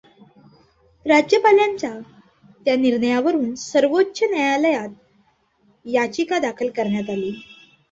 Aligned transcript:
राज्यपालांच्या 1.05 1.91
त्या 2.65 2.75
निर्णयाविरुद्ध 2.75 3.53
सर्वोच्च 3.53 4.23
न्यायालयात 4.23 4.89
याचिका 5.85 6.39
दाखल 6.39 6.69
करण्यात 6.69 7.09
आली. 7.09 7.31